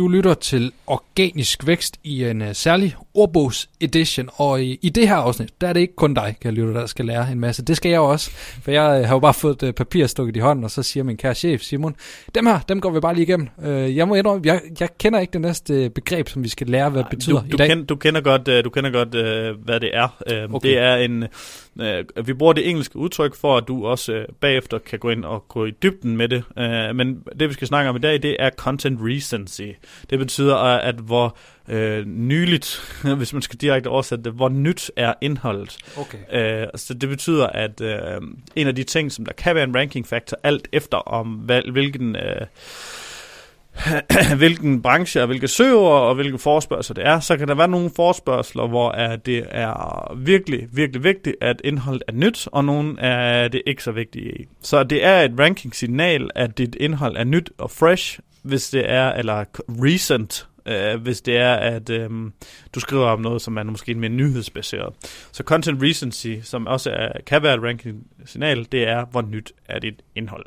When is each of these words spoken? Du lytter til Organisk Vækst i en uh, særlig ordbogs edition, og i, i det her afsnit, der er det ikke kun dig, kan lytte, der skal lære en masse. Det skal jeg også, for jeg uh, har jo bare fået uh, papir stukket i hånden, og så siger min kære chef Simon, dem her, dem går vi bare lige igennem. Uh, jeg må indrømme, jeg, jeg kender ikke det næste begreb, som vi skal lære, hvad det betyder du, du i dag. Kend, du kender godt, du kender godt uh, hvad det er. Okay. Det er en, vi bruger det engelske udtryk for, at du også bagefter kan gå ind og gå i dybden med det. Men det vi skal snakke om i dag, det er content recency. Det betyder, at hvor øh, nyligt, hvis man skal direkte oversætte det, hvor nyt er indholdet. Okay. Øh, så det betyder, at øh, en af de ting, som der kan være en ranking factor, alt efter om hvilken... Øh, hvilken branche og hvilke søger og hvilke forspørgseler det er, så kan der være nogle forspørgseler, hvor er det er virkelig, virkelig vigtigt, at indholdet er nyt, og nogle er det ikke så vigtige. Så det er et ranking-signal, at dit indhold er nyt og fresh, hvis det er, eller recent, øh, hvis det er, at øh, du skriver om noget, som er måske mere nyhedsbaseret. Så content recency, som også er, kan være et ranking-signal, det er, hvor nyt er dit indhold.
Du 0.00 0.08
lytter 0.08 0.34
til 0.34 0.72
Organisk 0.86 1.66
Vækst 1.66 1.96
i 2.04 2.24
en 2.24 2.42
uh, 2.42 2.48
særlig 2.52 2.96
ordbogs 3.14 3.70
edition, 3.80 4.28
og 4.32 4.62
i, 4.62 4.78
i 4.82 4.88
det 4.88 5.08
her 5.08 5.16
afsnit, 5.16 5.60
der 5.60 5.68
er 5.68 5.72
det 5.72 5.80
ikke 5.80 5.96
kun 5.96 6.14
dig, 6.14 6.36
kan 6.40 6.54
lytte, 6.54 6.74
der 6.74 6.86
skal 6.86 7.04
lære 7.04 7.32
en 7.32 7.40
masse. 7.40 7.64
Det 7.64 7.76
skal 7.76 7.90
jeg 7.90 8.00
også, 8.00 8.30
for 8.62 8.70
jeg 8.70 9.00
uh, 9.00 9.06
har 9.06 9.14
jo 9.14 9.18
bare 9.18 9.34
fået 9.34 9.62
uh, 9.62 9.70
papir 9.70 10.06
stukket 10.06 10.36
i 10.36 10.38
hånden, 10.38 10.64
og 10.64 10.70
så 10.70 10.82
siger 10.82 11.04
min 11.04 11.16
kære 11.16 11.34
chef 11.34 11.60
Simon, 11.60 11.96
dem 12.34 12.46
her, 12.46 12.58
dem 12.68 12.80
går 12.80 12.90
vi 12.90 13.00
bare 13.00 13.14
lige 13.14 13.22
igennem. 13.22 13.48
Uh, 13.58 13.96
jeg 13.96 14.08
må 14.08 14.14
indrømme, 14.14 14.42
jeg, 14.46 14.60
jeg 14.80 14.88
kender 14.98 15.20
ikke 15.20 15.32
det 15.32 15.40
næste 15.40 15.90
begreb, 15.90 16.28
som 16.28 16.44
vi 16.44 16.48
skal 16.48 16.66
lære, 16.66 16.90
hvad 16.90 17.02
det 17.02 17.10
betyder 17.10 17.40
du, 17.40 17.46
du 17.50 17.54
i 17.54 17.56
dag. 17.56 17.68
Kend, 17.68 17.86
du 17.86 17.96
kender 17.96 18.20
godt, 18.20 18.64
du 18.64 18.70
kender 18.70 18.90
godt 18.90 19.14
uh, 19.14 19.64
hvad 19.64 19.80
det 19.80 19.96
er. 19.96 20.08
Okay. 20.52 20.68
Det 20.68 20.78
er 20.78 20.96
en, 20.96 21.24
vi 22.26 22.34
bruger 22.34 22.52
det 22.52 22.68
engelske 22.68 22.96
udtryk 22.96 23.36
for, 23.36 23.56
at 23.56 23.64
du 23.68 23.86
også 23.86 24.26
bagefter 24.40 24.78
kan 24.78 24.98
gå 24.98 25.10
ind 25.10 25.24
og 25.24 25.44
gå 25.48 25.66
i 25.66 25.70
dybden 25.70 26.16
med 26.16 26.28
det. 26.28 26.44
Men 26.96 27.22
det 27.40 27.48
vi 27.48 27.54
skal 27.54 27.68
snakke 27.68 27.90
om 27.90 27.96
i 27.96 27.98
dag, 27.98 28.22
det 28.22 28.36
er 28.38 28.50
content 28.50 28.98
recency. 29.02 29.62
Det 30.10 30.18
betyder, 30.18 30.56
at 30.56 30.94
hvor 30.94 31.36
øh, 31.70 32.06
nyligt, 32.06 32.82
hvis 33.16 33.32
man 33.32 33.42
skal 33.42 33.58
direkte 33.58 33.88
oversætte 33.88 34.24
det, 34.24 34.32
hvor 34.32 34.48
nyt 34.48 34.90
er 34.96 35.14
indholdet. 35.20 35.78
Okay. 35.96 36.62
Øh, 36.62 36.66
så 36.74 36.94
det 36.94 37.08
betyder, 37.08 37.46
at 37.46 37.80
øh, 37.80 38.20
en 38.56 38.66
af 38.66 38.74
de 38.74 38.84
ting, 38.84 39.12
som 39.12 39.24
der 39.24 39.32
kan 39.32 39.54
være 39.54 39.64
en 39.64 39.76
ranking 39.76 40.06
factor, 40.06 40.36
alt 40.42 40.68
efter 40.72 40.96
om 40.96 41.28
hvilken... 41.72 42.16
Øh, 42.16 42.46
hvilken 44.36 44.82
branche 44.82 45.20
og 45.20 45.26
hvilke 45.26 45.48
søger 45.48 45.78
og 45.78 46.14
hvilke 46.14 46.38
forspørgseler 46.38 46.94
det 46.94 47.10
er, 47.10 47.20
så 47.20 47.36
kan 47.36 47.48
der 47.48 47.54
være 47.54 47.68
nogle 47.68 47.90
forspørgseler, 47.96 48.68
hvor 48.68 48.92
er 48.92 49.16
det 49.16 49.46
er 49.50 50.14
virkelig, 50.16 50.68
virkelig 50.72 51.04
vigtigt, 51.04 51.36
at 51.40 51.60
indholdet 51.64 52.02
er 52.08 52.12
nyt, 52.12 52.48
og 52.52 52.64
nogle 52.64 53.00
er 53.00 53.48
det 53.48 53.62
ikke 53.66 53.84
så 53.84 53.92
vigtige. 53.92 54.46
Så 54.62 54.84
det 54.84 55.04
er 55.04 55.22
et 55.22 55.32
ranking-signal, 55.38 56.30
at 56.34 56.58
dit 56.58 56.76
indhold 56.80 57.16
er 57.16 57.24
nyt 57.24 57.50
og 57.58 57.70
fresh, 57.70 58.18
hvis 58.42 58.70
det 58.70 58.90
er, 58.90 59.12
eller 59.12 59.44
recent, 59.68 60.46
øh, 60.66 61.02
hvis 61.02 61.20
det 61.20 61.36
er, 61.36 61.54
at 61.54 61.90
øh, 61.90 62.10
du 62.74 62.80
skriver 62.80 63.06
om 63.06 63.20
noget, 63.20 63.42
som 63.42 63.56
er 63.56 63.62
måske 63.62 63.94
mere 63.94 64.10
nyhedsbaseret. 64.10 64.94
Så 65.32 65.42
content 65.42 65.82
recency, 65.82 66.34
som 66.42 66.66
også 66.66 66.90
er, 66.90 67.12
kan 67.26 67.42
være 67.42 67.54
et 67.54 67.62
ranking-signal, 67.62 68.68
det 68.72 68.88
er, 68.88 69.04
hvor 69.04 69.22
nyt 69.22 69.52
er 69.68 69.78
dit 69.78 70.02
indhold. 70.14 70.46